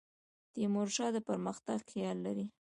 تیمور 0.53 0.87
شاه 0.95 1.11
د 1.15 1.17
پرمختګ 1.29 1.77
خیال 1.91 2.17
لري. 2.25 2.45